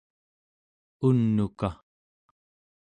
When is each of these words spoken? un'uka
un'uka 1.07 1.69